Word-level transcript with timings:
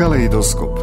Kaleidoskop 0.00 0.78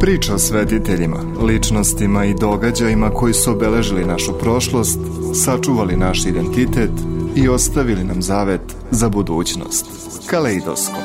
Priča 0.00 0.34
o 0.34 0.38
svetiteljima, 0.38 1.16
ličnostima 1.42 2.24
i 2.24 2.34
događajima 2.34 3.10
koji 3.10 3.34
su 3.34 3.52
obeležili 3.52 4.04
našu 4.04 4.38
prošlost, 4.38 4.98
sačuvali 5.34 5.96
naš 5.96 6.26
identitet 6.26 6.90
i 7.36 7.48
ostavili 7.48 8.04
nam 8.04 8.22
zavet 8.22 8.60
za 8.90 9.08
budućnost. 9.08 9.86
Kaleidoskop 10.26 11.02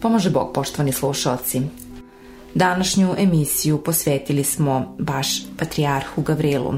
Pomaže 0.00 0.30
Bog, 0.30 0.50
poštovani 0.54 0.92
slušalci. 0.92 1.60
Današnju 2.54 3.14
emisiju 3.18 3.78
posvetili 3.84 4.44
smo 4.44 4.96
baš 4.98 5.42
Patrijarhu 5.58 6.22
Gavrilu, 6.22 6.74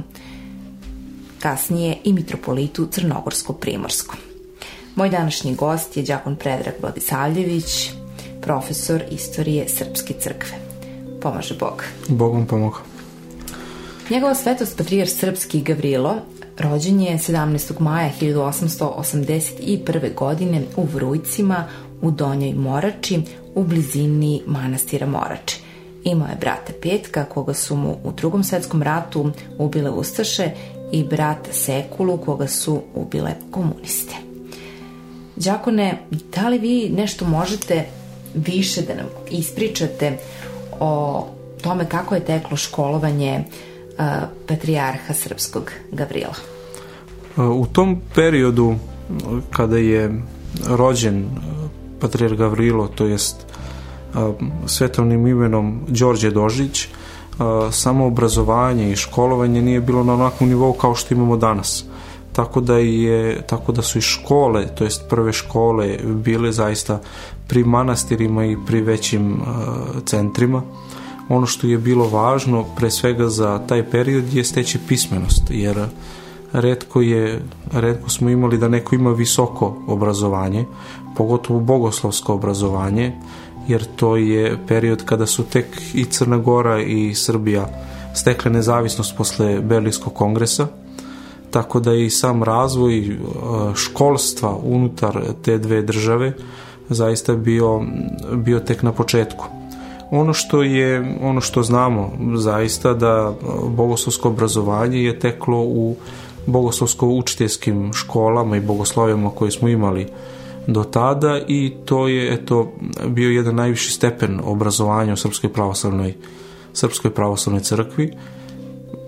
kasnije 1.39 1.97
i 2.05 2.13
mitropolitu 2.13 2.87
Crnogorsko-Primorskom. 2.87 4.17
Moj 4.95 5.09
današnji 5.09 5.55
gost 5.55 5.97
je 5.97 6.03
đakon 6.03 6.37
Predrag 6.37 6.75
Vladisavljević, 6.81 7.91
profesor 8.41 9.03
istorije 9.11 9.69
Srpske 9.69 10.15
crkve. 10.21 10.57
Pomaže 11.23 11.55
Bog. 11.61 11.85
Bogom 12.09 12.47
pomoga. 12.47 12.77
Njegova 14.11 14.35
svetost 14.35 14.77
Patrijar 14.77 15.09
Srpski 15.09 15.61
Gavrilo 15.61 16.17
rođen 16.59 17.01
je 17.01 17.19
17. 17.19 17.81
maja 17.81 18.11
1881. 18.21 20.15
godine 20.15 20.63
u 20.77 20.85
Vrujcima 20.85 21.69
u 22.03 22.11
Donjoj 22.11 22.55
Morači 22.55 23.23
u 23.55 23.65
blizini 23.65 24.43
manastira 24.47 25.07
Morače. 25.07 25.72
Imao 26.05 26.29
je 26.29 26.37
brata 26.41 26.73
Petka, 26.83 27.25
koga 27.25 27.55
su 27.55 27.77
mu 27.77 27.97
u 28.05 28.13
drugom 28.13 28.45
svetskom 28.45 28.83
ratu 28.83 29.31
ubile 29.59 29.91
Ustaše 29.91 30.51
i 30.93 31.05
brata 31.05 31.53
Sekulu, 31.53 32.17
koga 32.17 32.49
su 32.49 32.83
ubile 32.95 33.31
komuniste. 33.51 34.15
Đakone, 35.37 35.99
da 36.37 36.49
li 36.49 36.59
vi 36.59 36.91
nešto 36.97 37.25
možete 37.25 37.87
više 38.35 38.83
da 38.83 38.95
nam 38.95 39.07
ispričate 39.31 40.19
o 40.81 41.27
tome 41.63 41.89
kako 41.89 42.15
je 42.15 42.25
teklo 42.25 42.57
školovanje 42.57 43.45
uh, 43.45 44.05
patrijarha 44.49 45.15
srpskog 45.15 45.73
Gavrila? 45.93 46.35
U 47.37 47.67
tom 47.67 48.01
periodu 48.15 48.75
kada 49.51 49.79
je 49.79 50.23
rođen 50.69 51.29
patrijar 52.01 52.37
Gavrilo, 52.37 52.89
to 52.89 53.07
jest 53.07 53.47
svetovnim 54.67 55.27
imenom 55.27 55.81
Đorđe 55.89 56.31
Dožić, 56.31 56.89
samo 57.71 58.07
obrazovanje 58.07 58.93
i 58.93 58.97
školovanje 58.97 59.63
nije 59.63 59.81
bilo 59.81 60.05
na 60.05 60.15
onakvom 60.15 60.49
nivou 60.49 60.73
kao 60.73 60.95
što 60.95 61.15
imamo 61.15 61.37
danas. 61.37 61.85
Tako 62.33 62.61
da, 62.61 62.77
je, 62.79 63.43
tako 63.47 63.73
da 63.73 63.83
su 63.83 63.99
i 63.99 64.01
škole, 64.01 64.67
to 64.67 64.85
jest 64.85 65.03
prve 65.09 65.33
škole, 65.33 65.99
bile 66.05 66.53
zaista 66.53 67.01
pri 67.49 67.65
manastirima 67.65 68.45
i 68.45 68.57
pri 68.67 68.81
većim 68.81 69.41
centrima. 70.05 70.63
Ono 71.29 71.47
što 71.47 71.67
je 71.67 71.79
bilo 71.79 72.09
važno, 72.09 72.65
pre 72.77 72.91
svega 72.91 73.29
za 73.29 73.59
taj 73.67 73.91
period, 73.91 74.35
je 74.35 74.45
steći 74.45 74.79
pismenost, 74.89 75.43
jer 75.51 75.87
redko, 76.53 77.01
je, 77.01 77.43
redko 77.73 78.11
smo 78.11 78.31
imali 78.31 78.59
da 78.59 78.69
neko 78.69 78.95
ima 78.95 79.11
visoko 79.11 79.77
obrazovanje, 79.87 80.65
pogotovo 81.17 81.61
bogoslovsko 81.61 82.35
obrazovanje, 82.35 83.13
jer 83.69 83.85
to 83.97 84.17
je 84.17 84.59
period 84.69 85.05
kada 85.05 85.27
su 85.27 85.45
tek 85.45 85.67
i 85.95 86.05
Crna 86.05 86.37
Gora 86.37 86.81
i 86.83 87.15
Srbija 87.15 87.69
stekle 88.15 88.51
nezavisnost 88.51 89.17
posle 89.17 89.61
Berlinskog 89.61 90.15
kongresa, 90.15 90.67
tako 91.51 91.81
da 91.81 91.95
i 91.95 92.11
sam 92.11 92.43
razvoj 92.43 92.99
e, 92.99 93.17
školstva 93.75 94.59
unutar 94.63 95.21
te 95.43 95.59
dve 95.59 95.83
države 95.83 96.33
zaista 96.89 97.35
bio, 97.35 97.83
bio 98.33 98.61
tek 98.61 98.83
na 98.83 98.93
početku. 98.93 99.45
Ono 100.11 100.33
što 100.33 100.63
je, 100.63 101.19
ono 101.23 101.41
što 101.41 101.63
znamo 101.63 102.11
zaista 102.37 102.95
da 102.95 103.33
bogoslovsko 103.69 104.29
obrazovanje 104.29 105.05
je 105.05 105.19
teklo 105.19 105.63
u 105.63 105.97
bogoslovsko-učiteljskim 106.47 107.93
školama 107.93 108.57
i 108.57 108.61
bogoslovima 108.61 109.31
koje 109.31 109.51
smo 109.51 109.69
imali 109.69 110.07
do 110.67 110.85
tada 110.85 111.41
i 111.49 111.73
to 111.85 112.09
je 112.09 112.35
eto 112.35 112.73
bio 113.07 113.31
jedan 113.31 113.55
najviši 113.55 113.91
stepen 113.93 114.41
obrazovanja 114.45 115.13
u 115.13 115.17
Srpskoj 115.17 115.53
pravoslavnoj 115.53 116.15
Srpskoj 116.73 117.11
pravoslavnoj 117.11 117.63
crkvi. 117.63 118.13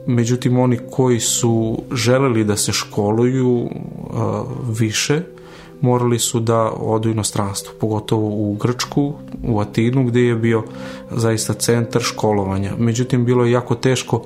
Međutim, 0.07 0.59
oni 0.59 0.79
koji 0.91 1.21
su 1.21 1.83
želeli 1.93 2.45
da 2.45 2.57
se 2.57 2.73
školuju 2.73 3.51
uh, 3.51 3.71
više, 4.79 5.23
morali 5.81 6.19
su 6.19 6.41
da 6.41 6.73
odu 6.73 7.11
inostranstvo, 7.11 7.75
pogotovo 7.81 8.29
u 8.29 8.55
Grčku, 8.55 9.13
u 9.43 9.61
Atinu, 9.61 10.05
gde 10.05 10.21
je 10.21 10.35
bio 10.35 10.63
zaista 11.11 11.55
centar 11.55 12.03
školovanja. 12.03 12.73
Međutim, 12.79 13.25
bilo 13.25 13.45
je 13.45 13.53
jako 13.53 13.75
teško 13.75 14.23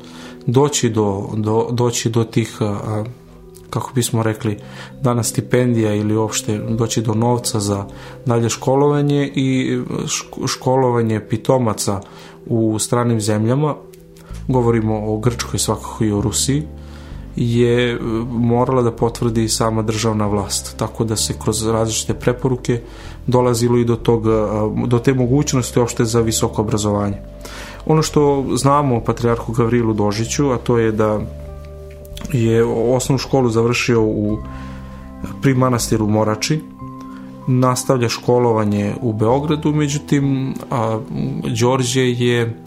doći 0.47 0.89
do, 0.89 1.29
do, 1.35 1.69
doći 1.73 2.11
do 2.11 2.25
tih 2.25 2.59
uh, 2.61 3.07
kako 3.71 3.93
bismo 3.95 4.23
rekli, 4.23 4.59
danas 5.01 5.29
stipendija 5.29 5.95
ili 5.95 6.17
uopšte 6.17 6.59
doći 6.59 7.03
do 7.03 7.15
novca 7.15 7.61
za 7.61 7.85
dalje 8.27 8.49
školovanje 8.49 9.33
i 9.35 9.79
školovanje 10.47 11.21
pitomaca 11.21 12.01
u 12.47 12.79
stranim 12.79 13.21
zemljama, 13.21 13.75
govorimo 14.49 15.13
o 15.13 15.19
Grčkoj 15.19 15.59
svakako 15.59 16.05
i 16.05 16.13
o 16.13 16.21
Rusiji, 16.21 16.63
je 17.37 17.93
e, 17.93 17.99
morala 18.29 18.83
da 18.83 18.93
potvrdi 18.93 19.49
sama 19.49 19.83
državna 19.83 20.27
vlast, 20.27 20.77
tako 20.77 21.05
da 21.05 21.17
se 21.17 21.35
kroz 21.43 21.67
različite 21.67 22.15
preporuke 22.15 22.81
dolazilo 23.27 23.79
i 23.79 23.85
do, 23.85 23.97
tog, 23.97 24.27
e, 24.27 24.31
do 24.87 24.99
te 24.99 25.15
mogućnosti 25.15 25.79
uopšte 25.79 26.05
za 26.05 26.21
visoko 26.21 26.63
obrazovanje. 26.63 27.17
Ono 27.87 28.03
što 28.03 28.45
znamo 28.57 28.97
o 28.97 29.05
Patriarhu 29.05 29.53
Gavrilu 29.53 29.95
Dožiću, 29.95 30.51
a 30.51 30.59
to 30.59 30.79
je 30.79 30.93
da 30.93 31.21
je 32.33 32.65
osnovnu 32.65 33.19
školu 33.19 33.51
završio 33.51 34.03
u 34.03 34.39
pri 35.43 35.55
manastiru 35.55 36.07
Morači 36.07 36.61
nastavlja 37.47 38.09
školovanje 38.09 38.95
u 39.01 39.13
Beogradu 39.13 39.73
međutim 39.73 40.55
a, 40.71 41.01
Đorđe 41.61 42.03
je 42.03 42.63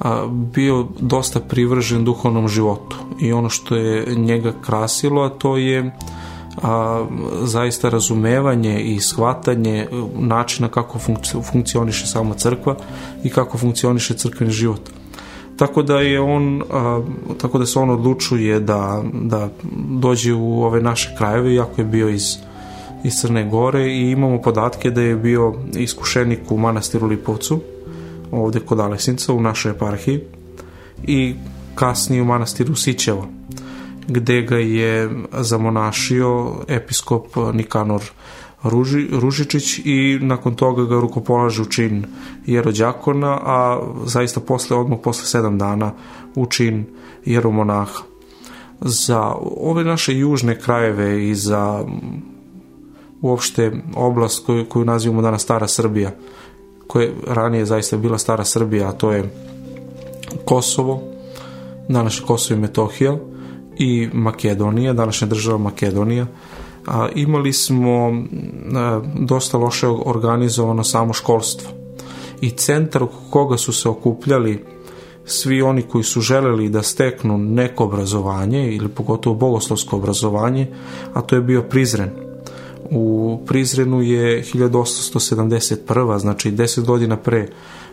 a, 0.00 0.26
bio 0.54 0.86
dosta 1.00 1.40
privržen 1.40 2.04
duhovnom 2.04 2.48
životu. 2.48 2.96
I 3.20 3.32
ono 3.32 3.48
što 3.48 3.76
je 3.76 4.14
njega 4.16 4.52
krasilo 4.62 5.22
a 5.22 5.28
to 5.28 5.56
je 5.56 5.90
a, 6.62 7.06
zaista 7.42 7.88
razumevanje 7.88 8.80
i 8.80 9.00
shvatanje 9.00 9.88
načina 10.18 10.68
kako 10.68 10.98
funkcioniše 11.52 12.06
sama 12.06 12.34
crkva 12.34 12.76
i 13.24 13.30
kako 13.30 13.58
funkcioniše 13.58 14.14
crkveni 14.14 14.52
život 14.52 14.80
tako 15.58 15.82
da 15.82 16.00
je 16.00 16.20
on 16.20 16.62
a, 16.70 17.02
tako 17.40 17.58
da 17.58 17.66
se 17.66 17.78
on 17.78 17.90
odlučuje 17.90 18.60
da, 18.60 19.02
da 19.12 19.48
dođe 19.88 20.34
u 20.34 20.62
ove 20.62 20.80
naše 20.80 21.14
krajeve 21.18 21.54
iako 21.54 21.80
je 21.80 21.84
bio 21.84 22.08
iz, 22.08 22.36
iz 23.04 23.12
Crne 23.20 23.48
Gore. 23.48 23.86
I 23.86 24.10
imamo 24.10 24.42
podatke 24.42 24.90
da 24.90 25.02
je 25.02 25.16
bio 25.16 25.54
iskušenik 25.76 26.50
u 26.50 26.58
manastiru 26.58 27.06
Lipovcu 27.06 27.60
ovde 28.30 28.60
kod 28.60 28.80
Alesinca 28.80 29.32
u 29.32 29.40
našoj 29.40 29.72
eparhiji 29.72 30.20
i 31.02 31.34
kasnije 31.74 32.22
u 32.22 32.24
manastiru 32.24 32.74
Sićevo 32.74 33.28
gde 34.08 34.42
ga 34.42 34.56
je 34.56 35.10
zamonašio 35.32 36.54
episkop 36.68 37.26
Nikanor 37.52 38.02
Ruži, 38.62 39.08
Ružičić 39.12 39.78
i 39.84 40.18
nakon 40.22 40.54
toga 40.54 40.84
ga 40.84 41.00
rukopolaže 41.00 41.62
u 41.62 41.64
čin 41.64 42.04
jerođakona, 42.46 43.38
a 43.42 43.80
zaista 44.04 44.40
posle, 44.40 44.76
odmah 44.76 44.98
posle 45.02 45.26
sedam 45.26 45.58
dana 45.58 45.92
u 46.34 46.46
čin 46.46 46.86
jeromonaha. 47.24 48.02
Za 48.80 49.34
ove 49.60 49.84
naše 49.84 50.18
južne 50.18 50.60
krajeve 50.60 51.28
i 51.28 51.34
za 51.34 51.84
uopšte 53.20 53.72
oblast 53.96 54.46
koju, 54.46 54.64
koju 54.68 54.84
nazivamo 54.84 55.22
danas 55.22 55.42
Stara 55.42 55.68
Srbija, 55.68 56.10
koja 56.86 57.04
je 57.04 57.14
ranije 57.26 57.66
zaista 57.66 57.96
bila 57.96 58.18
Stara 58.18 58.44
Srbija, 58.44 58.88
a 58.88 58.92
to 58.92 59.12
je 59.12 59.30
Kosovo, 60.44 61.02
današnje 61.88 62.26
Kosovo 62.26 62.58
i 62.58 62.60
Metohija 62.60 63.16
i 63.78 64.08
Makedonija, 64.12 64.92
današnja 64.92 65.28
država 65.28 65.58
Makedonija, 65.58 66.26
a, 66.88 67.08
imali 67.14 67.52
smo 67.52 68.12
a, 68.76 69.00
dosta 69.14 69.58
loše 69.58 69.88
organizovano 69.88 70.84
samo 70.84 71.12
školstvo 71.12 71.70
i 72.40 72.50
centar 72.50 73.02
oko 73.02 73.16
koga 73.30 73.56
su 73.56 73.72
se 73.72 73.88
okupljali 73.88 74.64
svi 75.24 75.62
oni 75.62 75.82
koji 75.82 76.04
su 76.04 76.20
želeli 76.20 76.68
da 76.68 76.82
steknu 76.82 77.38
neko 77.38 77.84
obrazovanje 77.84 78.74
ili 78.74 78.88
pogotovo 78.88 79.36
bogoslovsko 79.36 79.96
obrazovanje, 79.96 80.66
a 81.14 81.20
to 81.20 81.36
je 81.36 81.42
bio 81.42 81.62
Prizren. 81.62 82.10
U 82.90 83.38
Prizrenu 83.46 84.02
je 84.02 84.42
1871. 84.42 86.18
znači 86.18 86.52
10 86.52 86.84
godina 86.84 87.16
pre 87.16 87.48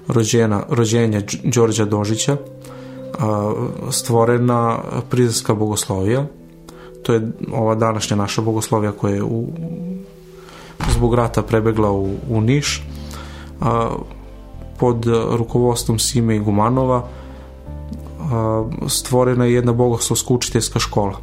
rođena, 0.08 0.64
rođenja 0.70 1.22
Đorđa 1.44 1.86
Dožića, 1.86 2.38
stvorena 3.92 4.80
prizanska 5.10 5.54
bogoslovija. 5.54 6.28
To 7.06 7.14
je 7.14 7.32
ova 7.54 7.76
današnja 7.76 8.18
naša 8.18 8.42
bogoslovija 8.42 8.92
koja 8.92 9.16
je 9.16 9.24
u, 9.24 9.48
zbog 10.90 11.14
rata 11.14 11.44
prebegla 11.44 11.92
u, 11.92 12.16
u 12.30 12.42
Niš. 12.42 12.84
Pod 14.78 15.06
rukovodstvom 15.32 16.00
Sime 16.00 16.36
i 16.36 16.40
Gumanova 16.40 17.08
stvorena 18.88 19.46
je 19.46 19.54
jedna 19.54 19.74
bogoslovska 19.74 20.34
učiteljska 20.34 20.80
škola 20.80 21.18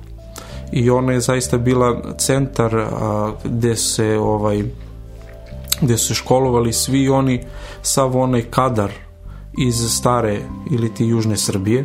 i 0.72 0.90
ona 0.90 1.12
je 1.12 1.20
zaista 1.20 1.58
bila 1.58 2.14
centar 2.18 2.76
a, 2.76 3.32
gde 3.44 3.76
se 3.76 4.18
ovaj 4.18 4.64
gde 5.80 5.98
su 5.98 6.14
školovali 6.14 6.72
svi 6.72 7.08
oni 7.08 7.40
sav 7.82 8.16
onaj 8.16 8.42
kadar 8.42 8.90
iz 9.58 9.74
stare 9.98 10.40
ili 10.70 10.94
ti 10.94 11.04
južne 11.04 11.36
Srbije 11.36 11.84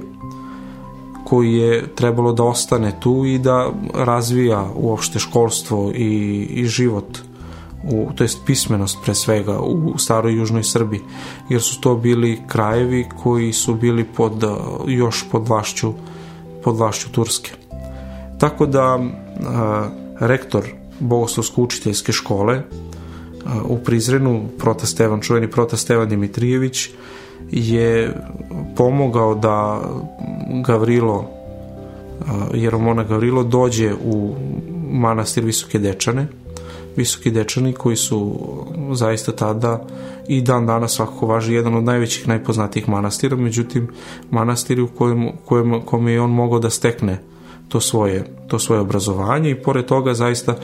koji 1.27 1.53
je 1.53 1.95
trebalo 1.95 2.31
da 2.33 2.43
ostane 2.43 2.99
tu 2.99 3.25
i 3.25 3.39
da 3.39 3.71
razvija 3.93 4.69
uopšte 4.75 5.19
školstvo 5.19 5.91
i, 5.95 6.47
i 6.49 6.65
život 6.65 7.17
u, 7.83 8.07
to 8.15 8.23
jest 8.23 8.39
pismenost 8.45 8.97
pre 9.03 9.15
svega 9.15 9.59
u 9.59 9.97
staroj 9.97 10.37
južnoj 10.37 10.63
Srbiji 10.63 11.01
jer 11.49 11.61
su 11.61 11.81
to 11.81 11.95
bili 11.95 12.39
krajevi 12.47 13.05
koji 13.23 13.53
su 13.53 13.75
bili 13.75 14.03
pod, 14.03 14.43
još 14.87 15.25
pod 15.31 15.47
vlašću 15.47 15.93
pod 16.63 16.77
vlašću 16.77 17.11
Turske. 17.11 17.51
Tako 18.39 18.65
da 18.65 18.99
a, 19.45 19.89
rektor 20.19 20.63
bogoslovsko 20.99 21.61
učiteljske 21.61 22.11
škole 22.11 22.61
a, 23.45 23.61
u 23.63 23.77
Prizrenu 23.77 24.45
prota 24.57 24.85
Stevan, 24.85 25.21
čuveni 25.21 25.51
prota 25.51 25.77
Stevan 25.77 26.09
Dimitrijević 26.09 26.89
je 27.51 28.13
pomogao 28.75 29.35
da 29.35 29.81
Gavrilo 30.65 31.37
Jeromona 32.53 33.03
Gavrilo 33.03 33.43
dođe 33.43 33.93
u 34.05 34.35
manastir 34.91 35.43
Visoke 35.43 35.79
Dečane. 35.79 36.27
Visoki 36.95 37.31
Dečani 37.31 37.73
koji 37.73 37.95
su 37.95 38.35
zaista 38.91 39.31
tada 39.31 39.85
i 40.27 40.41
dan 40.41 40.65
danas 40.65 40.91
svakako 40.91 41.27
važi 41.27 41.53
jedan 41.53 41.75
od 41.75 41.83
najvećih 41.83 42.27
najpoznatijih 42.27 42.89
manastira. 42.89 43.35
Međutim 43.35 43.87
manastir 44.31 44.81
u 44.81 44.87
kojem, 44.87 45.29
kojem, 45.45 45.81
kome 45.81 46.11
je 46.11 46.21
on 46.21 46.31
mogao 46.31 46.59
da 46.59 46.69
stekne 46.69 47.19
to 47.69 47.79
svoje, 47.79 48.25
to 48.47 48.59
svoje 48.59 48.81
obrazovanje 48.81 49.49
i 49.49 49.61
pored 49.63 49.85
toga 49.85 50.13
zaista 50.13 50.55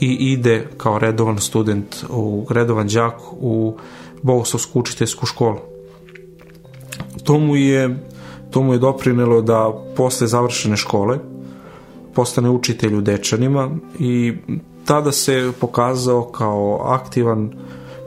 i 0.00 0.32
ide 0.32 0.66
kao 0.76 0.98
redovan 0.98 1.38
student 1.38 1.96
u 2.10 2.46
redovan 2.50 2.88
đak 2.88 3.14
u 3.32 3.76
bogoslovsku 4.22 4.80
učiteljsku 4.80 5.26
školu 5.26 5.56
to 7.30 7.38
mu 7.38 7.56
je, 7.56 7.96
to 8.50 8.62
mu 8.62 8.72
je 8.72 8.78
doprinelo 8.78 9.42
da 9.42 9.70
posle 9.96 10.26
završene 10.26 10.76
škole 10.76 11.18
postane 12.14 12.50
učitelj 12.50 12.94
u 12.94 13.00
Dečanima 13.00 13.70
i 13.98 14.34
tada 14.84 15.12
se 15.12 15.52
pokazao 15.60 16.24
kao 16.24 16.80
aktivan, 16.84 17.52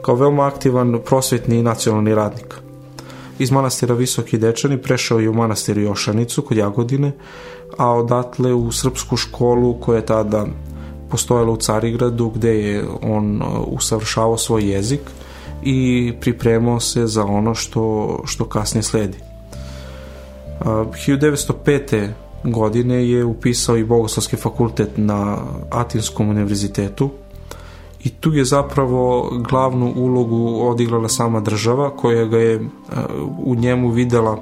kao 0.02 0.14
veoma 0.14 0.46
aktivan 0.46 0.98
prosvetni 1.04 1.62
nacionalni 1.62 2.14
radnik. 2.14 2.54
Iz 3.38 3.50
manastira 3.50 3.94
Visoki 3.94 4.38
Dečani 4.38 4.82
prešao 4.82 5.20
je 5.20 5.30
u 5.30 5.34
manastir 5.34 5.78
Jošanicu 5.78 6.42
kod 6.42 6.56
Jagodine, 6.56 7.12
a 7.78 7.90
odatle 7.92 8.54
u 8.54 8.72
srpsku 8.72 9.16
školu 9.16 9.80
koja 9.80 9.96
je 9.96 10.06
tada 10.06 10.46
postojala 11.10 11.52
u 11.52 11.56
Carigradu 11.56 12.28
gde 12.28 12.60
je 12.60 12.84
on 13.02 13.42
uh, 13.42 13.48
usavršavao 13.66 14.38
svoj 14.38 14.70
jezik 14.70 15.00
i 15.64 16.12
pripremao 16.20 16.80
se 16.80 17.06
za 17.06 17.24
ono 17.24 17.54
što, 17.54 18.18
što 18.24 18.44
kasnije 18.44 18.82
sledi. 18.82 19.18
1905. 20.60 22.08
godine 22.44 23.08
je 23.08 23.24
upisao 23.24 23.76
i 23.76 23.84
Bogoslovski 23.84 24.36
fakultet 24.36 24.90
na 24.96 25.38
Atinskom 25.70 26.28
univerzitetu 26.28 27.10
i 28.04 28.10
tu 28.10 28.32
je 28.32 28.44
zapravo 28.44 29.30
glavnu 29.48 29.92
ulogu 29.96 30.68
odigrala 30.68 31.08
sama 31.08 31.40
država 31.40 31.96
koja 31.96 32.24
ga 32.24 32.38
je 32.38 32.68
u 33.38 33.54
njemu 33.54 33.90
videla 33.90 34.38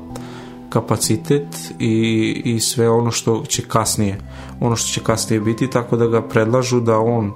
kapacitet 0.68 1.46
i, 1.78 2.42
i 2.44 2.60
sve 2.60 2.90
ono 2.90 3.10
što 3.10 3.42
će 3.48 3.62
kasnije 3.62 4.18
ono 4.60 4.76
što 4.76 4.88
će 4.88 5.00
kasnije 5.00 5.40
biti 5.40 5.70
tako 5.70 5.96
da 5.96 6.06
ga 6.06 6.22
predlažu 6.22 6.80
da 6.80 6.98
on 6.98 7.32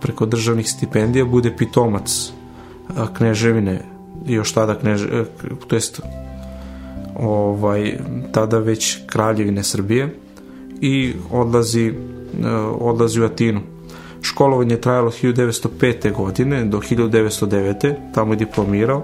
preko 0.00 0.26
državnih 0.26 0.70
stipendija 0.70 1.24
bude 1.24 1.56
pitomac 1.56 2.32
kneževine 3.16 3.80
još 4.26 4.52
tada 4.52 4.74
knež, 4.74 5.04
e, 5.04 5.24
to 5.66 5.76
jest 5.76 6.00
ovaj, 7.16 7.98
tada 8.32 8.58
već 8.58 8.98
kraljevine 9.06 9.64
Srbije 9.64 10.14
i 10.80 11.12
odlazi, 11.30 11.86
e, 11.86 12.48
odlazi 12.80 13.20
u 13.20 13.24
Atinu. 13.24 13.60
Školovanje 14.22 14.74
je 14.74 14.80
trajalo 14.80 15.10
1905. 15.10 16.12
godine 16.12 16.64
do 16.64 16.78
1909. 16.78 17.94
tamo 18.14 18.32
je 18.32 18.36
diplomirao, 18.36 19.02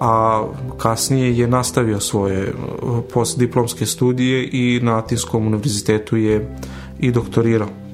a 0.00 0.44
kasnije 0.78 1.38
je 1.38 1.46
nastavio 1.46 2.00
svoje 2.00 2.42
e, 2.42 2.52
postdiplomske 3.14 3.86
studije 3.86 4.48
i 4.52 4.80
na 4.82 4.98
Atinskom 4.98 5.46
univerzitetu 5.46 6.16
je 6.16 6.56
i 6.98 7.10
doktorirao. 7.10 7.85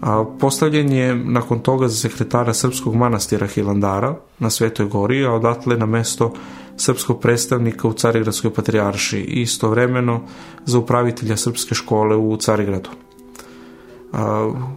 A 0.00 0.24
postavljen 0.40 0.92
je 0.92 1.14
nakon 1.14 1.60
toga 1.60 1.88
za 1.88 2.08
sekretara 2.08 2.54
Srpskog 2.54 2.94
manastira 2.94 3.46
Hilandara 3.46 4.14
na 4.38 4.50
Svetoj 4.50 4.86
gori, 4.86 5.24
a 5.24 5.32
odatle 5.32 5.76
na 5.76 5.86
mesto 5.86 6.32
srpskog 6.76 7.20
predstavnika 7.20 7.88
u 7.88 7.92
Carigradskoj 7.92 8.54
patrijarši 8.54 9.18
i 9.18 9.42
istovremeno 9.42 10.20
za 10.64 10.78
upravitelja 10.78 11.36
srpske 11.36 11.74
škole 11.74 12.16
u 12.16 12.36
Carigradu. 12.36 12.90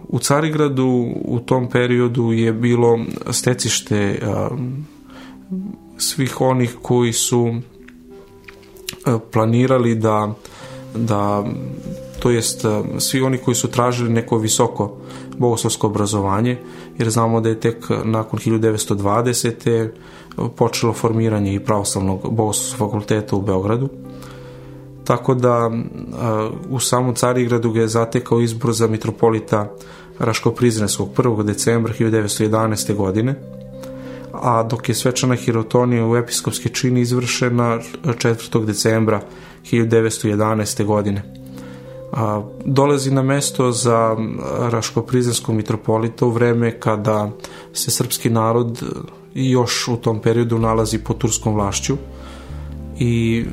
U 0.08 0.18
Carigradu 0.18 1.14
u 1.24 1.40
tom 1.40 1.70
periodu 1.70 2.32
je 2.32 2.52
bilo 2.52 2.98
stecište 3.30 4.22
svih 5.98 6.40
onih 6.40 6.76
koji 6.82 7.12
su 7.12 7.54
planirali 9.32 9.94
da 9.94 10.34
da 10.94 11.44
to 12.24 12.30
jest 12.30 12.64
svi 12.98 13.20
oni 13.22 13.38
koji 13.38 13.54
su 13.54 13.68
tražili 13.70 14.10
neko 14.10 14.38
visoko 14.38 14.96
bogoslovsko 15.38 15.86
obrazovanje, 15.86 16.56
jer 16.98 17.10
znamo 17.10 17.40
da 17.40 17.48
je 17.48 17.60
tek 17.60 17.86
nakon 18.04 18.38
1920. 18.38 19.88
počelo 20.56 20.92
formiranje 20.92 21.54
i 21.54 21.60
pravoslavnog 21.60 22.34
bogoslovskog 22.34 22.78
fakulteta 22.78 23.36
u 23.36 23.42
Beogradu. 23.42 23.88
Tako 25.04 25.34
da 25.34 25.70
u 26.70 26.80
samom 26.80 27.14
Carigradu 27.14 27.70
ga 27.70 27.80
je 27.80 27.88
zatekao 27.88 28.40
izbor 28.40 28.72
za 28.72 28.86
mitropolita 28.86 29.70
Raško-Prizrenskog 30.18 31.08
1. 31.16 31.42
decembra 31.42 31.92
1911. 31.98 32.94
godine, 32.94 33.34
a 34.32 34.62
dok 34.62 34.88
je 34.88 34.94
svečana 34.94 35.34
hirotonija 35.34 36.06
u 36.06 36.16
episkopski 36.16 36.68
čin 36.68 36.96
izvršena 36.96 37.78
4. 38.04 38.64
decembra 38.64 39.20
1911. 39.64 40.84
godine 40.84 41.43
a, 42.12 42.42
dolazi 42.64 43.10
na 43.10 43.22
mesto 43.22 43.72
za 43.72 44.16
Raško-Prizrenskog 44.70 45.54
mitropolita 45.54 46.26
u 46.26 46.30
vreme 46.30 46.80
kada 46.80 47.30
se 47.72 47.90
srpski 47.90 48.30
narod 48.30 48.82
još 49.34 49.88
u 49.88 49.96
tom 49.96 50.20
periodu 50.20 50.58
nalazi 50.58 50.98
pod 50.98 51.18
turskom 51.18 51.54
vlašću 51.54 51.96
i 52.98 53.44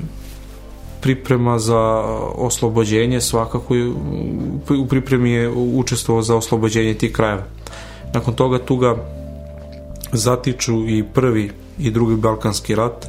priprema 1.01 1.59
za 1.59 1.79
oslobođenje 2.35 3.21
svakako 3.21 3.75
u 4.79 4.87
pripremi 4.87 5.31
je 5.31 5.49
učestvovao 5.49 6.21
za 6.21 6.35
oslobođenje 6.35 6.93
tih 6.93 7.11
krajeva. 7.11 7.43
Nakon 8.13 8.33
toga 8.33 8.59
tu 8.59 8.77
ga 8.77 8.95
zatiču 10.11 10.89
i 10.89 11.03
prvi 11.13 11.51
i 11.79 11.91
drugi 11.91 12.15
Balkanski 12.15 12.75
rat 12.75 13.07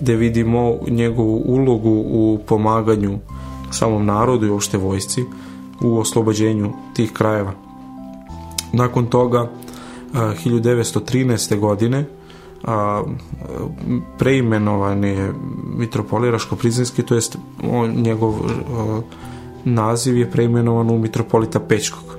gde 0.00 0.16
vidimo 0.16 0.78
njegovu 0.88 1.42
ulogu 1.46 2.04
u 2.06 2.38
pomaganju 2.46 3.18
samom 3.72 4.06
narodu 4.06 4.46
i 4.46 4.50
uopšte 4.50 4.78
vojsci 4.78 5.24
u 5.80 5.98
oslobođenju 5.98 6.72
tih 6.94 7.12
krajeva. 7.12 7.52
Nakon 8.72 9.06
toga 9.06 9.50
1913. 10.12 11.58
godine 11.58 12.04
a, 12.64 13.02
preimenovan 14.18 15.04
je 15.04 15.32
mitropolija 15.76 16.32
Raško-Prizrenski, 16.32 17.02
to 17.02 17.14
jest 17.14 17.38
on, 17.70 17.90
njegov 17.90 18.34
a, 18.34 19.00
naziv 19.64 20.18
je 20.18 20.30
preimenovan 20.30 20.90
u 20.90 20.98
mitropolita 20.98 21.60
Pečkog, 21.60 22.16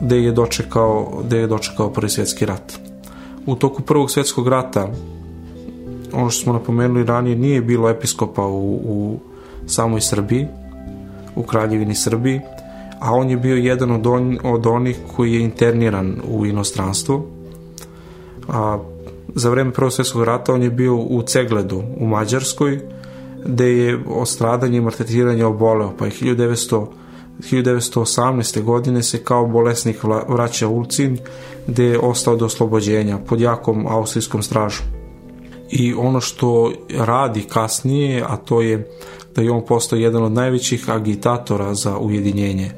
gde 0.00 0.22
je 0.22 0.32
dočekao, 0.32 1.22
gde 1.24 1.38
je 1.38 1.46
dočekao 1.46 1.90
prvi 1.90 2.10
svjetski 2.10 2.46
rat. 2.46 2.78
U 3.46 3.54
toku 3.54 3.82
prvog 3.82 4.10
svjetskog 4.10 4.48
rata, 4.48 4.88
ono 6.12 6.30
što 6.30 6.42
smo 6.42 6.52
napomenuli 6.52 7.04
ranije, 7.04 7.36
nije 7.36 7.62
bilo 7.62 7.88
episkopa 7.90 8.46
u, 8.46 8.74
u 8.74 9.18
samoj 9.66 10.00
Srbiji, 10.00 10.46
u 11.36 11.42
Kraljevini 11.42 11.94
Srbiji, 11.94 12.40
a 13.00 13.12
on 13.12 13.30
je 13.30 13.36
bio 13.36 13.56
jedan 13.56 13.90
od, 13.90 14.06
on, 14.06 14.38
od 14.44 14.66
onih 14.66 14.98
koji 15.16 15.32
je 15.32 15.40
interniran 15.40 16.20
u 16.28 16.46
inostranstvo. 16.46 17.26
A 18.48 18.78
za 19.34 19.50
vreme 19.50 19.72
Prvog 19.72 19.92
svjetskog 19.92 20.24
rata 20.24 20.54
on 20.54 20.62
je 20.62 20.70
bio 20.70 20.96
u 20.96 21.22
Cegledu 21.22 21.82
u 21.96 22.06
Mađarskoj, 22.06 22.80
gde 23.44 23.66
je 23.66 23.98
o 24.08 24.24
i 24.72 24.80
maltretiranju 24.80 25.46
oboleo, 25.46 25.92
pa 25.98 26.04
je 26.04 26.10
1900 26.10 26.86
1918. 27.38 28.62
godine 28.62 29.02
se 29.02 29.24
kao 29.24 29.46
bolesnik 29.46 30.04
vraća 30.28 30.68
u 30.68 30.76
Ulcin 30.76 31.18
gde 31.66 31.84
je 31.84 31.98
ostao 31.98 32.36
do 32.36 32.44
oslobođenja 32.44 33.18
pod 33.18 33.40
jakom 33.40 33.86
austrijskom 33.86 34.42
stražom. 34.42 34.86
I 35.70 35.94
ono 35.94 36.20
što 36.20 36.72
radi 36.98 37.42
kasnije, 37.48 38.24
a 38.28 38.36
to 38.36 38.60
je 38.60 38.90
da 39.36 39.42
je 39.42 39.50
on 39.50 39.66
postao 39.66 39.98
jedan 39.98 40.22
od 40.22 40.32
najvećih 40.32 40.90
agitatora 40.90 41.74
za 41.74 41.98
ujedinjenje 41.98 42.70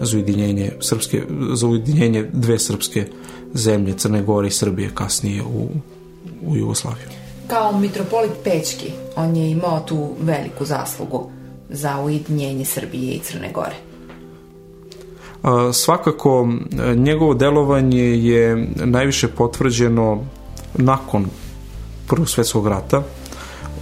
za 0.00 0.16
ujedinjenje 0.16 0.72
srpske 0.80 1.22
za 1.52 1.66
ujedinjenje 1.66 2.28
dve 2.32 2.58
srpske 2.58 3.06
zemlje 3.54 3.94
Crne 3.94 4.22
Gore 4.22 4.48
i 4.48 4.50
Srbije 4.50 4.90
kasnije 4.94 5.42
u, 5.42 5.68
u 6.46 6.56
Jugoslaviju. 6.56 7.06
Kao 7.46 7.78
mitropolit 7.78 8.32
Pećki, 8.44 8.92
on 9.16 9.36
je 9.36 9.50
imao 9.50 9.80
tu 9.80 10.08
veliku 10.20 10.64
zaslugu 10.64 11.30
za 11.70 12.00
ujedinjenje 12.00 12.64
Srbije 12.64 13.14
i 13.14 13.18
Crne 13.18 13.52
Gore. 13.52 13.76
Svakako, 15.72 16.48
njegovo 16.96 17.34
delovanje 17.34 18.02
je 18.02 18.68
najviše 18.76 19.28
potvrđeno 19.28 20.24
nakon 20.74 21.26
Prvog 22.08 22.28
svetskog 22.28 22.66
rata. 22.66 23.02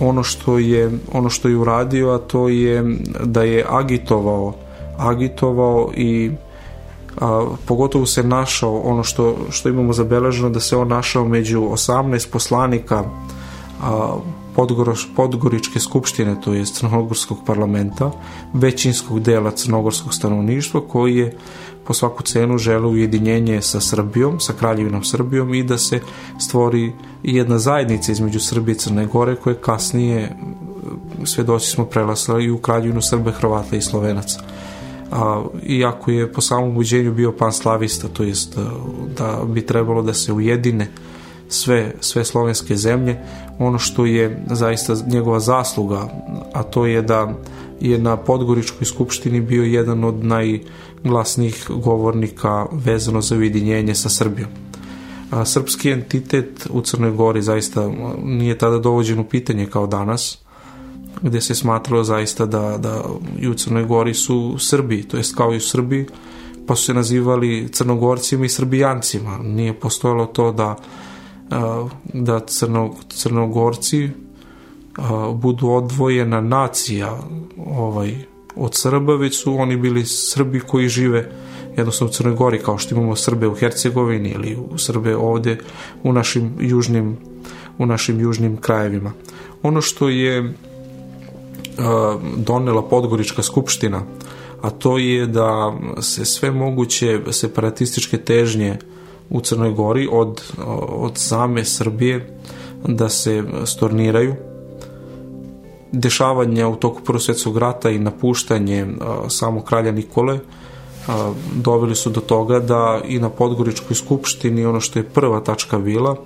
Ono 0.01 0.23
što 0.23 0.59
je, 0.59 0.91
ono 1.13 1.31
što 1.31 1.49
je 1.49 1.57
uradio, 1.57 2.11
a 2.11 2.19
to 2.19 2.49
je 2.49 2.97
da 3.25 3.43
je 3.43 3.67
agitovao, 3.69 4.55
agitovao 4.99 5.91
i 5.97 6.31
a, 7.21 7.47
pogotovo 7.67 8.07
se 8.07 8.23
našao 8.23 8.79
ono 8.79 9.03
što, 9.03 9.37
što 9.51 9.69
imamo 9.69 9.93
zabeleženo 9.93 10.51
da 10.51 10.61
se 10.61 10.77
on 10.77 10.89
našao 10.89 11.25
među 11.25 11.61
18 11.61 12.31
poslanika 12.31 13.05
a, 13.83 14.17
Podgoroš, 14.54 15.08
Podgoričke 15.16 15.80
skupštine, 15.80 16.40
to 16.40 16.54
je 16.54 16.64
Crnogorskog 16.64 17.38
parlamenta, 17.46 18.11
većinskog 18.52 19.20
dela 19.20 19.50
crnogorskog 19.50 20.14
stanovništva 20.14 20.80
koji 20.88 21.16
je 21.16 21.37
po 21.84 21.94
svaku 21.94 22.23
cenu 22.23 22.58
žele 22.58 22.87
ujedinjenje 22.87 23.62
sa 23.62 23.80
Srbijom, 23.80 24.40
sa 24.40 24.52
kraljevinom 24.52 25.04
Srbijom 25.04 25.54
i 25.54 25.62
da 25.62 25.78
se 25.78 26.00
stvori 26.40 26.92
jedna 27.23 27.58
zajednica 27.58 28.12
između 28.12 28.40
Srbije 28.40 28.75
i 28.75 28.78
Crne 28.78 29.06
Gore 29.06 29.37
koje 29.37 29.61
kasnije 29.61 30.37
svedoci 31.25 31.70
smo 31.70 31.84
prelasla 31.84 32.40
i 32.40 32.50
u 32.50 32.58
kraljevinu 32.58 33.02
Srbe, 33.02 33.32
Hrvata 33.32 33.76
i 33.76 33.82
Slovenaca. 33.82 34.40
A, 35.12 35.44
iako 35.66 36.11
je 36.11 36.32
po 36.32 36.40
samom 36.40 36.70
ubuđenju 36.70 37.12
bio 37.14 37.32
panslavista, 37.32 38.08
to 38.08 38.23
jest 38.23 38.58
da 39.18 39.42
bi 39.46 39.66
trebalo 39.66 40.02
da 40.02 40.14
se 40.14 40.32
ujedine 40.32 40.88
sve, 41.49 41.95
sve 42.01 42.25
slovenske 42.25 42.77
zemlje. 42.77 43.19
Ono 43.59 43.79
što 43.79 44.07
je 44.07 44.45
zaista 44.51 44.95
njegova 45.07 45.41
zasluga, 45.41 46.09
a 46.53 46.63
to 46.63 46.87
je 46.87 47.03
da 47.03 47.35
je 47.81 47.99
na 47.99 48.17
Podgoričkoj 48.17 48.87
skupštini 48.87 49.41
bio 49.41 49.65
jedan 49.65 50.05
od 50.05 50.25
najglasnijih 50.25 51.67
govornika 51.69 52.67
vezano 52.73 53.21
za 53.21 53.37
ujedinjenje 53.37 53.95
sa 53.95 54.09
Srbijom. 54.09 54.51
A, 55.31 55.45
srpski 55.45 55.91
entitet 55.91 56.67
u 56.71 56.81
Crnoj 56.81 57.11
Gori 57.11 57.43
zaista 57.43 57.91
nije 58.23 58.59
tada 58.59 58.79
dovođen 58.79 59.19
u 59.19 59.25
pitanje 59.25 59.67
kao 59.67 59.87
danas, 59.87 60.39
gde 61.23 61.41
se 61.41 61.55
smatralo 61.55 62.05
zaista 62.05 62.47
da, 62.47 62.79
da 62.79 63.03
i 63.39 63.49
u 63.49 63.55
Crnoj 63.55 63.85
Gori 63.85 64.15
su 64.15 64.57
Srbi, 64.59 65.03
to 65.03 65.17
jest 65.17 65.37
kao 65.37 65.55
i 65.55 65.57
u 65.57 65.61
Srbiji, 65.61 66.07
pa 66.67 66.77
su 66.77 66.85
se 66.85 66.95
nazivali 66.95 67.69
Crnogorcima 67.73 68.45
i 68.45 68.49
Srbijancima. 68.49 69.39
Nije 69.39 69.81
postojalo 69.81 70.27
to 70.27 70.53
da 70.53 70.77
da 72.13 72.41
crno, 72.41 72.95
crnogorci 73.09 74.11
budu 75.35 75.69
odvojena 75.69 76.41
nacija 76.41 77.19
ovaj, 77.67 78.17
od 78.57 78.75
Srba, 78.75 79.17
već 79.17 79.43
su 79.43 79.57
oni 79.59 79.77
bili 79.77 80.07
Srbi 80.07 80.61
koji 80.61 80.89
žive 80.89 81.31
jednostavno 81.77 82.11
u 82.11 82.15
Crnoj 82.15 82.35
Gori, 82.35 82.59
kao 82.59 82.79
što 82.79 82.95
imamo 82.95 83.17
Srbe 83.17 83.49
u 83.49 83.55
Hercegovini 83.55 84.31
ili 84.31 84.57
u 84.71 84.79
Srbe 84.79 85.17
ovde 85.17 85.59
u 86.03 86.13
našim 86.13 86.53
južnim, 86.61 87.17
u 87.79 87.87
našim 87.87 88.21
južnim 88.21 88.57
krajevima. 88.57 89.13
Ono 89.63 89.81
što 89.81 90.09
je 90.09 90.55
donela 92.37 92.83
Podgorička 92.83 93.43
skupština, 93.43 94.03
a 94.63 94.71
to 94.71 94.99
je 94.99 95.27
da 95.27 95.75
se 96.01 96.25
sve 96.25 96.51
moguće 96.51 97.21
separatističke 97.31 98.19
težnje 98.19 98.79
u 99.31 99.40
Crnoj 99.40 99.73
Gori 99.73 100.09
od, 100.12 100.43
od 100.88 101.19
same 101.19 101.64
Srbije 101.64 102.38
da 102.87 103.09
se 103.09 103.43
storniraju. 103.64 104.35
Dešavanja 105.93 106.69
u 106.69 106.76
toku 106.76 107.00
Prvog 107.04 107.23
svjetskog 107.23 107.59
rata 107.59 107.90
i 107.90 107.99
napuštanje 107.99 108.87
samog 109.28 109.64
kralja 109.64 109.93
Nikole 109.93 110.38
doveli 111.54 111.95
su 111.95 112.11
do 112.11 112.21
toga 112.21 112.59
da 112.61 113.00
i 113.04 113.19
na 113.19 113.28
Podgoričkoj 113.28 113.97
skupštini 113.97 114.64
ono 114.66 114.81
što 114.81 114.99
je 114.99 115.09
prva 115.09 115.40
tačka 115.40 115.78
bila 115.78 116.16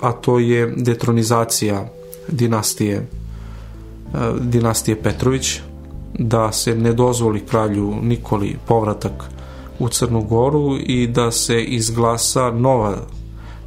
a 0.00 0.12
to 0.12 0.38
je 0.38 0.74
detronizacija 0.76 1.88
dinastije 2.28 3.06
dinastije 4.40 5.02
Petrović 5.02 5.60
da 6.18 6.52
se 6.52 6.74
ne 6.74 6.92
dozvoli 6.92 7.40
kralju 7.40 7.94
Nikoli 8.02 8.56
povratak 8.66 9.31
u 9.82 9.88
Crnu 9.88 10.22
Goru 10.22 10.78
i 10.78 11.06
da 11.06 11.30
se 11.30 11.62
izglasa 11.62 12.50
nova 12.50 12.96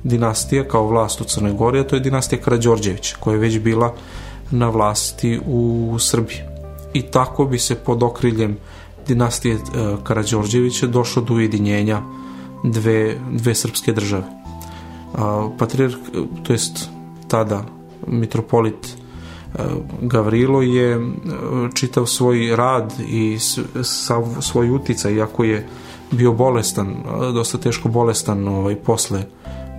dinastija 0.04 0.68
kao 0.68 0.88
vlast 0.88 1.22
u 1.22 1.24
Crnoj 1.24 1.54
Gori, 1.54 1.80
a 1.80 1.88
to 1.88 1.96
je 1.96 2.00
dinastija 2.00 2.42
Karađorđević, 2.42 3.14
koja 3.20 3.34
je 3.34 3.40
već 3.40 3.60
bila 3.60 3.94
na 4.52 4.70
vlasti 4.70 5.40
u 5.48 5.96
Srbiji. 6.00 6.40
I 6.94 7.02
tako 7.02 7.46
bi 7.46 7.60
se 7.60 7.76
pod 7.76 8.04
okriljem 8.04 8.58
dinastije 9.08 9.56
e, 9.56 9.60
Karađorđevića 10.04 10.88
došlo 10.88 11.22
do 11.22 11.34
ujedinjenja 11.34 12.02
dve, 12.64 13.18
dve 13.32 13.56
srpske 13.56 13.94
države. 13.94 14.24
Patrijarh, 15.58 15.96
to 16.44 16.54
jest 16.54 16.90
tada 17.28 17.64
mitropolit 18.08 18.86
e, 18.86 19.64
Gavrilo 20.02 20.62
je 20.62 20.92
e, 20.92 21.00
čitav 21.74 22.06
svoj 22.06 22.56
rad 22.56 22.94
i 23.08 23.38
svoj 24.42 24.70
uticaj, 24.70 25.14
iako 25.14 25.44
je 25.44 25.68
bio 26.12 26.32
bolestan, 26.32 26.96
dosta 27.34 27.58
teško 27.58 27.90
bolestan 27.90 28.48
ovaj, 28.48 28.76
posle, 28.76 29.24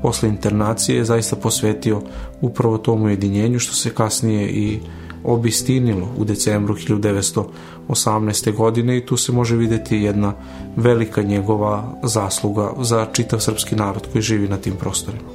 posle 0.03 0.29
internacije, 0.29 1.05
zaista 1.05 1.37
posvetio 1.37 2.03
upravo 2.41 2.79
tom 2.79 3.03
ujedinjenju, 3.03 3.59
što 3.59 3.75
se 3.75 3.95
kasnije 3.95 4.49
i 4.49 4.81
obistinilo 5.25 6.09
u 6.17 6.25
decembru 6.25 6.75
1918. 6.75 8.55
godine 8.57 8.97
i 8.97 9.07
tu 9.07 9.17
se 9.17 9.33
može 9.33 9.57
videti 9.57 9.97
jedna 9.97 10.33
velika 10.77 11.23
njegova 11.23 11.99
zasluga 12.03 12.73
za 12.81 13.07
čitav 13.13 13.41
srpski 13.41 13.77
narod 13.77 14.07
koji 14.13 14.23
živi 14.23 14.49
na 14.49 14.57
tim 14.57 14.75
prostorima. 14.77 15.29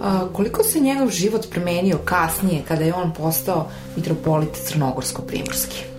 A, 0.00 0.26
koliko 0.32 0.62
se 0.62 0.80
njegov 0.80 1.10
život 1.10 1.46
promenio 1.50 1.98
kasnije 2.04 2.62
kada 2.68 2.84
je 2.84 2.94
on 2.94 3.12
postao 3.12 3.68
mitropolit 3.96 4.50
Crnogorsko-Primorski? 4.66 5.91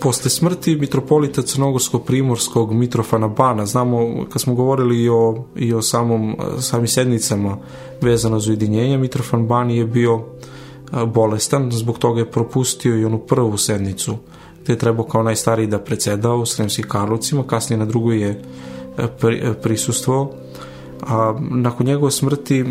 Posle 0.00 0.30
smrti 0.30 0.76
mitropolita 0.76 1.42
Crnogorsko-Primorskog 1.42 2.72
Mitrofana 2.72 3.28
Bana, 3.28 3.66
znamo 3.66 4.26
kad 4.32 4.42
smo 4.42 4.54
govorili 4.54 5.02
i 5.02 5.08
o, 5.08 5.44
i 5.56 5.74
o 5.74 5.82
samom, 5.82 6.36
samim 6.60 6.88
sednicama 6.88 7.56
vezano 8.00 8.40
za 8.40 8.50
ujedinjenje, 8.50 8.98
Mitrofan 8.98 9.46
Ban 9.46 9.70
je 9.70 9.86
bio 9.86 10.24
bolestan, 11.06 11.72
zbog 11.72 11.98
toga 11.98 12.20
je 12.20 12.30
propustio 12.30 12.98
i 12.98 13.04
onu 13.04 13.18
prvu 13.18 13.56
sednicu 13.56 14.16
gde 14.66 14.72
je 14.72 14.78
trebao 14.78 15.04
kao 15.04 15.22
najstariji 15.22 15.66
da 15.66 15.78
predseda 15.78 16.34
u 16.34 16.46
Sremskim 16.46 16.84
Karlovcima, 16.88 17.46
kasnije 17.46 17.78
na 17.78 17.84
drugoj 17.84 18.20
je 18.20 18.42
prisustvovao. 19.62 20.30
A 21.06 21.38
nakon 21.50 21.86
njegove 21.86 22.10
smrti 22.10 22.64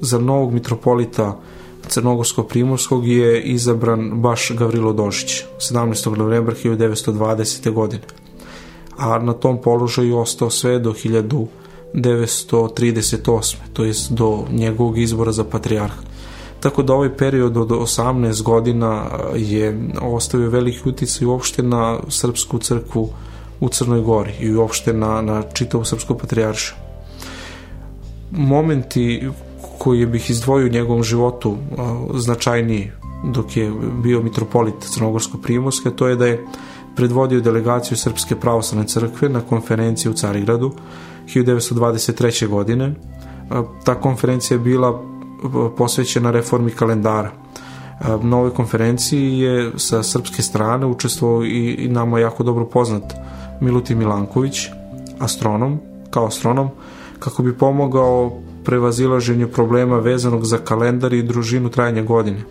za 0.00 0.18
novog 0.18 0.52
mitropolita 0.52 1.40
Crnogorsko-Primorskog 1.88 3.06
je 3.06 3.42
izabran 3.42 4.20
baš 4.20 4.50
Gavrilo 4.50 4.92
Došić 4.92 5.44
17. 5.58 6.16
novembra 6.16 6.54
1920. 6.64 7.72
godine. 7.72 8.02
A 8.96 9.18
na 9.18 9.32
tom 9.32 9.62
položaju 9.62 10.18
ostao 10.18 10.50
sve 10.50 10.78
do 10.78 10.92
1938. 10.92 13.56
to 13.72 13.84
jest 13.84 14.12
do 14.12 14.44
njegovog 14.50 14.98
izbora 14.98 15.32
za 15.32 15.44
patrijarha. 15.44 16.02
Tako 16.60 16.82
da 16.82 16.94
ovaj 16.94 17.16
period 17.16 17.56
od 17.56 17.68
18 17.68 18.42
godina 18.42 19.06
je 19.36 19.90
ostavio 20.02 20.50
veliki 20.50 20.88
uticaj 20.88 21.26
uopšte 21.26 21.62
na 21.62 21.98
srpsku 22.08 22.58
crkvu 22.58 23.08
u 23.60 23.68
Crnoj 23.68 24.00
Gori 24.00 24.32
i 24.40 24.54
uopšte 24.54 24.92
na, 24.92 25.22
na 25.22 25.42
čitavu 25.42 25.84
srpsku 25.84 26.18
patrijaršu. 26.18 26.74
Momenti 28.30 29.30
koji 29.82 30.06
bih 30.06 30.30
izdvojio 30.30 30.66
u 30.66 30.70
njegovom 30.70 31.02
životu 31.02 31.56
značajniji 32.14 32.90
dok 33.24 33.56
je 33.56 33.72
bio 34.02 34.22
mitropolit 34.22 34.74
Crnogorsko-Primorske, 34.74 35.90
to 35.96 36.06
je 36.06 36.16
da 36.16 36.26
je 36.26 36.46
predvodio 36.96 37.40
delegaciju 37.40 37.96
Srpske 37.96 38.36
pravoslavne 38.36 38.86
crkve 38.88 39.28
na 39.28 39.40
konferenciji 39.40 40.10
u 40.10 40.14
Carigradu 40.14 40.70
1923. 41.26 42.48
godine. 42.48 42.94
Ta 43.84 43.94
konferencija 43.94 44.54
je 44.54 44.62
bila 44.62 45.02
posvećena 45.76 46.30
reformi 46.30 46.70
kalendara. 46.70 47.32
Na 48.22 48.36
ovoj 48.36 48.54
konferenciji 48.54 49.38
je 49.38 49.72
sa 49.76 50.02
srpske 50.02 50.42
strane 50.42 50.86
učestvovao 50.86 51.44
i, 51.44 51.74
i 51.78 51.88
nama 51.88 52.18
jako 52.18 52.42
dobro 52.42 52.66
poznat 52.66 53.14
Milutin 53.60 53.98
Milanković, 53.98 54.68
astronom, 55.18 55.78
kao 56.10 56.26
astronom, 56.26 56.68
kako 57.18 57.42
bi 57.42 57.58
pomogao 57.58 58.42
prevazilaženju 58.64 59.48
problema 59.48 59.98
vezanog 59.98 60.44
za 60.44 60.58
kalendar 60.58 61.12
i 61.12 61.22
družinu 61.22 61.68
trajanja 61.68 62.02
godine. 62.02 62.42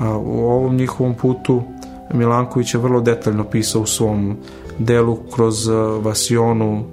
U 0.00 0.44
ovom 0.44 0.76
njihovom 0.76 1.14
putu 1.14 1.62
Milanković 2.14 2.74
je 2.74 2.80
vrlo 2.80 3.00
detaljno 3.00 3.44
pisao 3.44 3.82
u 3.82 3.86
svom 3.86 4.36
delu 4.78 5.18
kroz 5.34 5.68
Vasionu 6.02 6.84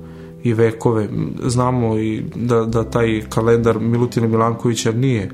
i 0.44 0.54
vekove. 0.54 1.08
Znamo 1.46 1.98
i 1.98 2.24
da, 2.36 2.66
da 2.66 2.84
taj 2.84 3.22
kalendar 3.30 3.80
Milutina 3.80 4.28
Milankovića 4.28 4.92
nije 4.92 5.32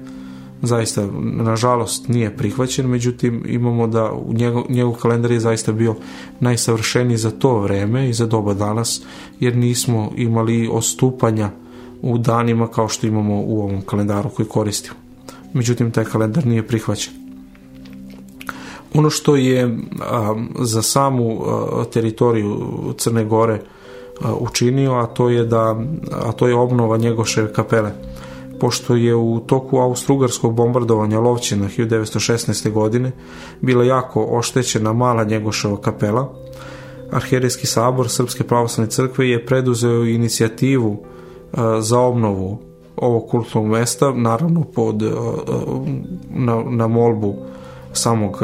zaista, 0.61 1.07
nažalost, 1.21 2.07
nije 2.07 2.37
prihvaćen, 2.37 2.87
međutim 2.87 3.43
imamo 3.47 3.87
da 3.87 4.11
u 4.11 4.33
njegov, 4.33 4.63
njegov 4.69 4.93
kalendar 4.93 5.31
je 5.31 5.39
zaista 5.39 5.71
bio 5.71 5.95
najsavršeniji 6.39 7.17
za 7.17 7.31
to 7.31 7.59
vreme 7.59 8.09
i 8.09 8.13
za 8.13 8.25
doba 8.25 8.53
danas, 8.53 9.01
jer 9.39 9.55
nismo 9.55 10.11
imali 10.15 10.69
ostupanja 10.71 11.49
u 12.01 12.17
danima 12.17 12.67
kao 12.67 12.87
što 12.87 13.07
imamo 13.07 13.41
u 13.41 13.59
ovom 13.61 13.81
kalendaru 13.81 14.29
koji 14.29 14.47
koristimo. 14.47 14.95
Međutim, 15.53 15.91
taj 15.91 16.05
kalendar 16.05 16.45
nije 16.45 16.67
prihvaćen. 16.67 17.13
Ono 18.93 19.09
što 19.09 19.35
je 19.35 19.77
a, 20.01 20.35
za 20.59 20.81
samu 20.81 21.41
a, 21.45 21.83
teritoriju 21.93 22.93
Crne 22.97 23.25
Gore 23.25 23.61
a, 24.21 24.33
učinio, 24.33 24.93
a 24.93 25.05
to 25.05 25.29
je 25.29 25.45
da 25.45 25.81
a 26.11 26.31
to 26.31 26.47
je 26.47 26.55
obnova 26.55 26.97
Njegoševe 26.97 27.53
kapele 27.53 27.91
pošto 28.59 28.95
je 28.95 29.15
u 29.15 29.39
toku 29.39 29.77
austrougarskog 29.77 30.53
bombardovanja 30.53 31.19
Lovćina 31.19 31.69
1916. 31.77 32.71
godine 32.71 33.11
bila 33.61 33.83
jako 33.83 34.27
oštećena 34.31 34.93
mala 34.93 35.23
Njegoševa 35.23 35.81
kapela, 35.81 36.33
Arhijerijski 37.11 37.67
sabor 37.67 38.09
Srpske 38.09 38.43
pravoslavne 38.43 38.91
crkve 38.91 39.29
je 39.29 39.45
preduzeo 39.45 40.03
inicijativu 40.03 41.03
za 41.79 41.99
obnovu 41.99 42.57
ovog 42.95 43.29
kultnog 43.29 43.65
mesta, 43.65 44.11
naravno 44.11 44.63
pod, 44.63 45.03
na, 46.29 46.63
na 46.69 46.87
molbu 46.87 47.35
samog 47.93 48.43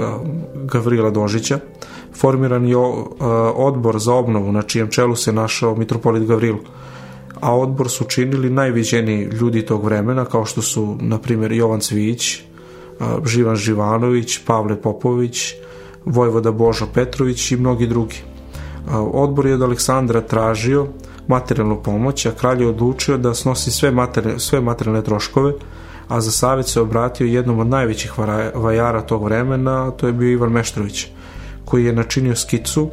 Gavrila 0.56 1.10
Dožića. 1.10 1.60
Formiran 2.16 2.66
je 2.66 2.78
odbor 3.56 4.00
za 4.00 4.14
obnovu 4.14 4.52
na 4.52 4.62
čijem 4.62 4.90
čelu 4.90 5.16
se 5.16 5.34
našao 5.34 5.76
mitropolit 5.76 6.28
Gavrilo 6.28 6.60
a 7.44 7.56
odbor 7.56 7.90
su 7.90 8.04
činili 8.04 8.50
najviđeniji 8.50 9.24
ljudi 9.24 9.66
tog 9.66 9.84
vremena, 9.84 10.26
kao 10.26 10.46
što 10.46 10.62
su, 10.62 10.98
na 11.02 11.18
primjer, 11.18 11.52
Jovan 11.52 11.80
Cvić, 11.80 12.42
Živan 13.26 13.56
Živanović, 13.56 14.40
Pavle 14.46 14.82
Popović, 14.82 15.54
Vojvoda 16.06 16.52
Božo 16.52 16.88
Petrović 16.94 17.52
i 17.52 17.58
mnogi 17.58 17.88
drugi. 17.88 18.24
Odbor 19.14 19.46
je 19.46 19.54
od 19.54 19.62
Aleksandra 19.62 20.22
tražio 20.22 20.88
materijalnu 21.28 21.82
pomoć, 21.84 22.26
a 22.26 22.32
kralj 22.32 22.62
je 22.62 22.68
odlučio 22.68 23.18
da 23.18 23.34
snosi 23.34 23.72
sve 23.72 23.92
materijalne, 23.92 24.40
sve 24.40 24.62
materijalne 24.62 25.02
troškove, 25.02 25.54
a 26.08 26.22
za 26.22 26.32
savjet 26.32 26.68
se 26.68 26.82
obratio 26.82 27.28
jednom 27.28 27.60
od 27.60 27.68
najvećih 27.68 28.14
vajara 28.56 29.02
tog 29.02 29.24
vremena, 29.24 29.92
to 29.92 30.08
je 30.08 30.14
bio 30.14 30.32
Ivan 30.32 30.52
Meštrović, 30.52 31.08
koji 31.66 31.86
je 31.86 31.94
načinio 31.94 32.36
skicu 32.36 32.90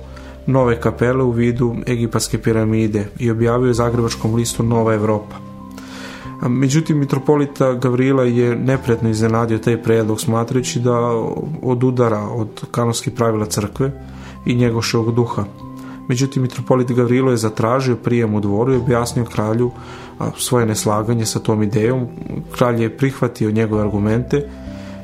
nove 0.47 0.81
kapele 0.81 1.25
u 1.25 1.31
vidu 1.31 1.77
egipatske 1.89 2.39
piramide 2.39 3.07
i 3.19 3.31
objavio 3.31 3.75
zagrebačkom 3.75 4.35
listu 4.35 4.63
Nova 4.63 4.95
Evropa. 4.95 5.37
Međutim, 6.49 6.99
mitropolita 6.99 7.73
Gavrila 7.73 8.25
je 8.25 8.57
nepretno 8.57 9.09
iznenadio 9.09 9.59
taj 9.59 9.83
predlog 9.83 10.21
smatrajući 10.21 10.81
da 10.81 10.97
od 11.63 11.85
udara 11.85 12.21
od 12.21 12.49
kanonskih 12.71 13.13
pravila 13.13 13.47
crkve 13.47 13.93
i 14.47 14.55
njegoševog 14.55 15.15
duha. 15.15 15.45
Međutim, 16.11 16.43
mitropolit 16.43 16.93
Gavrilo 16.93 17.31
je 17.31 17.37
zatražio 17.37 17.97
prijem 17.97 18.35
u 18.35 18.41
dvoru 18.41 18.73
i 18.73 18.77
objasnio 18.77 19.25
kralju 19.25 19.71
svoje 20.39 20.67
neslaganje 20.67 21.27
sa 21.27 21.39
tom 21.39 21.63
idejom. 21.63 22.07
Kralj 22.53 22.83
je 22.83 22.97
prihvatio 22.97 23.51
njegove 23.51 23.83
argumente 23.83 24.49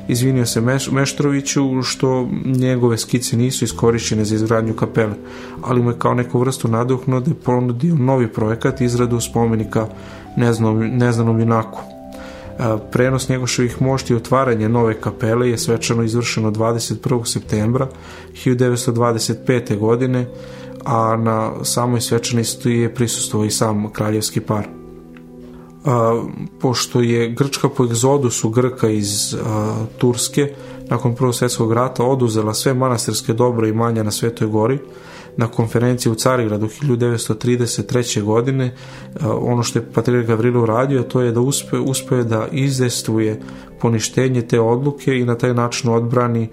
Izvinio 0.07 0.45
se 0.45 0.61
Meš, 0.61 0.91
Meštroviću 0.91 1.81
što 1.81 2.29
njegove 2.45 2.97
skice 2.97 3.37
nisu 3.37 3.65
iskorišćene 3.65 4.25
za 4.25 4.35
izgradnju 4.35 4.73
kapele, 4.73 5.13
ali 5.61 5.81
mu 5.81 5.89
je 5.89 5.99
kao 5.99 6.13
neku 6.13 6.39
vrstu 6.39 6.67
naduhnude 6.67 7.31
ponudio 7.43 7.95
novi 7.95 8.27
projekat 8.27 8.81
izradu 8.81 9.19
spomenika 9.19 9.87
neznanom, 10.37 10.79
neznanom 10.79 11.39
junaku. 11.39 11.79
Prenos 12.91 13.29
njegoševih 13.29 13.81
mošti 13.81 14.13
i 14.13 14.15
otvaranje 14.15 14.69
nove 14.69 15.01
kapele 15.01 15.49
je 15.49 15.57
svečano 15.57 16.03
izvršeno 16.03 16.51
21. 16.51 17.25
septembra 17.25 17.87
1925. 18.45 19.77
godine, 19.77 20.25
a 20.87 21.17
na 21.17 21.51
samoj 21.63 22.01
svečanosti 22.01 22.71
je 22.71 22.93
prisustvovao 22.95 23.45
i 23.45 23.51
sam 23.51 23.89
kraljevski 23.93 24.41
par 24.41 24.67
a, 25.85 26.23
pošto 26.59 27.01
je 27.01 27.29
Grčka 27.29 27.69
po 27.69 27.83
egzodusu 27.85 28.49
Grka 28.49 28.89
iz 28.89 29.35
a, 29.45 29.85
Turske 29.97 30.53
nakon 30.89 31.15
Prvog 31.15 31.35
svjetskog 31.35 31.73
rata 31.73 32.03
oduzela 32.03 32.53
sve 32.53 32.73
manastirske 32.73 33.33
dobro 33.33 33.67
i 33.67 33.73
manja 33.73 34.03
na 34.03 34.11
Svetoj 34.11 34.47
gori, 34.47 34.79
na 35.37 35.47
konferenciji 35.47 36.11
u 36.11 36.15
Carigradu 36.15 36.67
1933. 36.67 38.23
godine 38.23 38.75
ono 39.23 39.63
što 39.63 39.79
je 39.79 39.91
Patriarh 39.93 40.27
Gavrilo 40.27 40.63
uradio 40.63 41.03
to 41.03 41.21
je 41.21 41.31
da 41.31 41.39
uspe, 41.39 41.77
uspe 41.77 42.23
da 42.23 42.47
izdestvuje 42.51 43.41
poništenje 43.81 44.41
te 44.41 44.59
odluke 44.59 45.17
i 45.17 45.25
na 45.25 45.35
taj 45.35 45.53
način 45.53 45.89
odbrani 45.89 46.49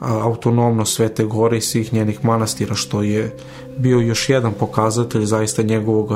autonomno 0.00 0.84
Svete 0.84 1.24
Gore 1.24 1.58
i 1.58 1.60
svih 1.60 1.94
njenih 1.94 2.24
manastira 2.24 2.74
što 2.74 3.02
je 3.02 3.36
bio 3.78 4.00
još 4.00 4.28
jedan 4.28 4.52
pokazatelj 4.52 5.24
zaista 5.24 5.62
njegovog 5.62 6.12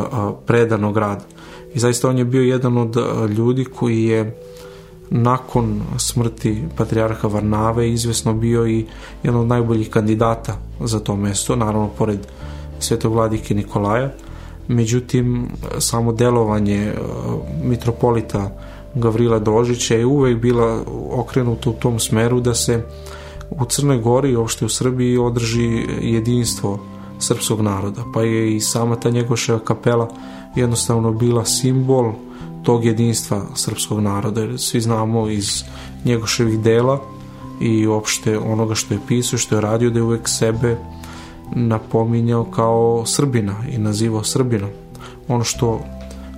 predanog 0.47 0.97
rada 0.97 1.25
i 1.75 1.79
zaista 1.79 2.09
on 2.09 2.19
je 2.19 2.25
bio 2.25 2.43
jedan 2.43 2.79
od 2.79 2.97
ljudi 3.37 3.65
koji 3.65 4.05
je 4.05 4.37
nakon 5.11 5.83
smrti 5.99 6.63
patrijarha 6.77 7.29
Varnave 7.29 7.91
izvesno 7.91 8.35
bio 8.35 8.67
i 8.67 8.87
jedan 9.23 9.41
od 9.41 9.47
najboljih 9.47 9.91
kandidata 9.91 10.57
za 10.81 11.01
to 11.01 11.17
mesto, 11.17 11.57
naravno 11.57 11.89
pored 11.99 12.27
svetog 12.79 13.13
vladike 13.13 13.55
Nikolaja. 13.55 14.11
Međutim, 14.69 15.49
samo 15.79 16.13
delovanje 16.13 16.93
mitropolita 17.65 18.51
Gavrila 18.95 19.39
Dožića 19.39 19.95
je 19.95 20.07
uvek 20.07 20.39
bila 20.39 20.83
okrenuta 21.11 21.71
u 21.71 21.73
tom 21.73 21.99
smeru 21.99 22.41
da 22.41 22.55
se 22.55 22.83
u 23.51 23.65
Crnoj 23.65 23.99
Gori 23.99 24.31
i 24.31 24.37
uopšte 24.37 24.65
u 24.65 24.69
Srbiji 24.69 25.19
održi 25.19 25.87
jedinstvo 26.01 26.79
srpskog 27.19 27.61
naroda, 27.61 28.05
pa 28.15 28.23
je 28.23 28.57
i 28.57 28.61
sama 28.61 28.97
ta 28.97 29.11
njegoševa 29.11 29.59
kapela 29.59 30.09
jednostavno 30.57 31.13
bila 31.13 31.45
simbol 31.45 32.13
tog 32.63 32.85
jedinstva 32.85 33.43
srpskog 33.55 34.01
naroda. 34.01 34.59
Svi 34.59 34.81
znamo 34.81 35.29
iz 35.29 35.63
njegoševih 36.05 36.61
dela 36.61 37.01
i 37.61 37.87
uopšte 37.87 38.39
onoga 38.39 38.75
što 38.75 38.95
je 38.95 39.01
pisao, 39.09 39.39
što 39.39 39.55
je 39.55 39.61
radio, 39.61 39.91
da 39.91 39.99
je 39.99 40.03
uvek 40.03 40.29
sebe 40.29 40.77
napominjao 41.57 42.45
kao 42.45 43.03
Srbina 43.07 43.55
i 43.73 43.79
nazivao 43.79 44.25
Srbinom. 44.25 44.71
Ono 45.29 45.45
što 45.45 45.81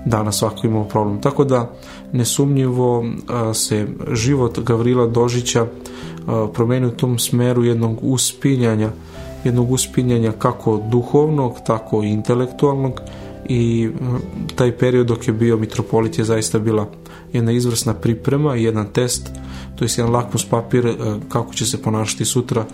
danas 0.06 0.38
svako 0.38 0.66
imao 0.66 0.84
problem. 0.84 1.20
Tako 1.20 1.44
da 1.44 1.72
nesumnjivo 2.12 3.04
se 3.54 3.86
život 4.12 4.58
Gavrila 4.58 5.06
Dožića 5.06 5.66
promenio 6.54 6.88
u 6.88 6.96
tom 6.96 7.18
smeru 7.18 7.64
jednog 7.64 7.98
uspinjanja 8.02 8.90
jednog 9.44 9.70
uspinjanja 9.70 10.32
kako 10.32 10.82
duhovnog, 10.90 11.56
tako 11.66 12.02
i 12.02 12.08
intelektualnog 12.08 13.00
i 13.48 13.90
taj 14.54 14.78
period 14.78 15.06
dok 15.06 15.28
je 15.28 15.32
bio 15.32 15.56
mitropolit 15.56 16.18
je 16.18 16.24
zaista 16.24 16.58
bila 16.58 16.88
jedna 17.32 17.52
izvrsna 17.52 17.94
priprema 17.94 18.56
i 18.56 18.64
jedan 18.64 18.86
test, 18.92 19.30
to 19.76 19.84
je 19.84 19.88
jedan 19.96 20.12
lakmus 20.12 20.44
papir 20.44 20.94
kako 21.28 21.54
će 21.54 21.66
se 21.66 21.82
ponašati 21.82 22.24
sutra 22.24 22.64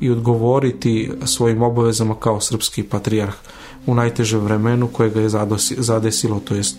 i 0.00 0.10
odgovoriti 0.10 1.10
svojim 1.24 1.62
obavezama 1.62 2.14
kao 2.14 2.40
srpski 2.40 2.82
patrijarh 2.82 3.34
u 3.86 3.94
najtežem 3.94 4.40
vremenu 4.40 4.88
koje 4.88 5.10
ga 5.10 5.20
je 5.20 5.28
zadesilo, 5.78 6.40
to 6.40 6.54
jest 6.54 6.76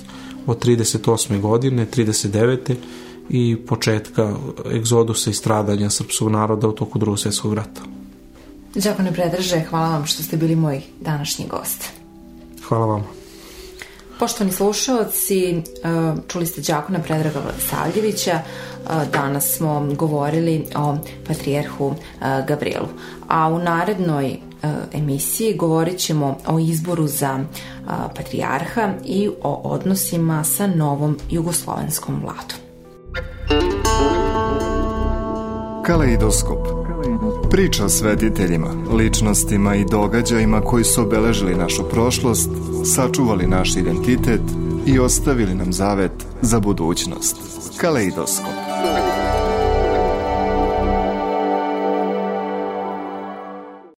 od 0.47 0.65
38. 0.65 1.41
godine, 1.41 1.85
39. 1.85 2.75
i 3.29 3.57
početka 3.67 4.35
egzodusa 4.75 5.29
i 5.29 5.33
stradanja 5.33 5.89
srpskog 5.89 6.31
naroda 6.31 6.67
u 6.67 6.71
toku 6.71 6.99
drugog 6.99 7.19
svjetskog 7.19 7.53
rata. 7.53 7.81
Đakone 8.75 9.13
Predraže, 9.13 9.63
hvala 9.69 9.89
vam 9.89 10.05
što 10.05 10.23
ste 10.23 10.37
bili 10.37 10.55
moj 10.55 10.81
današnji 11.01 11.47
gost. 11.47 11.89
Hvala 12.67 12.85
vam. 12.85 13.03
Poštovani 14.19 14.51
slušalci, 14.51 15.49
e, 15.49 15.61
čuli 16.27 16.45
ste 16.45 16.61
Đakona 16.61 16.99
Predraga 16.99 17.39
Vladisavljevića, 17.39 18.31
e, 18.31 18.41
danas 19.13 19.55
smo 19.57 19.87
govorili 19.95 20.65
o 20.75 20.97
patrijerhu 21.27 21.93
e, 21.93 22.43
Gavrilu, 22.47 22.87
a 23.27 23.47
u 23.47 23.59
narednoj 23.59 24.39
emisiji 24.93 25.55
govorit 25.55 25.97
ćemo 25.97 26.37
o 26.47 26.59
izboru 26.59 27.07
za 27.07 27.39
patrijarha 28.15 28.93
i 29.05 29.29
o 29.43 29.53
odnosima 29.63 30.43
sa 30.43 30.67
novom 30.67 31.17
jugoslovenskom 31.29 32.21
vladom. 32.21 32.65
Kaleidoskop. 35.85 36.67
Priča 37.51 37.89
svetiteljima, 37.89 38.67
ličnostima 38.97 39.75
i 39.75 39.85
događajima 39.91 40.61
koji 40.61 40.83
su 40.83 41.01
obeležili 41.01 41.55
našu 41.55 41.89
prošlost, 41.89 42.49
sačuvali 42.95 43.47
naš 43.47 43.75
identitet 43.75 44.41
i 44.85 44.99
ostavili 44.99 45.55
nam 45.55 45.73
zavet 45.73 46.11
za 46.41 46.59
budućnost. 46.59 47.37
Kaleidoskop. 47.77 48.64